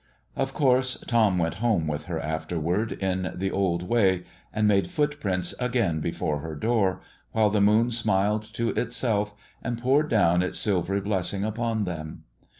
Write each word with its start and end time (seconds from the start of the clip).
Of 0.35 0.51
course 0.55 0.99
Tom 1.05 1.37
went 1.37 1.53
home 1.61 1.87
with 1.87 2.05
her 2.05 2.19
afterward, 2.19 2.93
in 2.93 3.33
the 3.35 3.51
old 3.51 3.83
way, 3.83 4.23
and 4.51 4.67
made 4.67 4.89
footprints 4.89 5.53
again 5.59 5.99
before 5.99 6.39
her 6.39 6.55
door, 6.55 7.01
while 7.33 7.51
the 7.51 7.61
moon 7.61 7.91
smiled 7.91 8.45
to 8.55 8.69
itself 8.69 9.35
and 9.61 9.77
poured 9.79 10.09
down 10.09 10.41
its 10.41 10.57
silvery 10.57 11.01
blessing 11.01 11.43
upon 11.43 11.83
them. 11.83 12.23